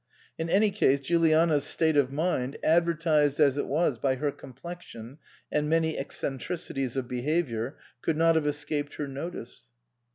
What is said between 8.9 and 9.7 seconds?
her notice.